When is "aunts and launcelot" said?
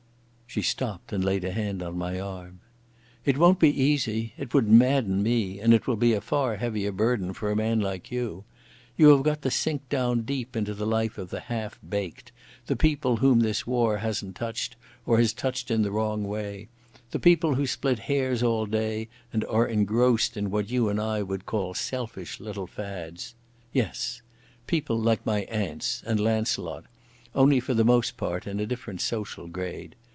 25.43-26.87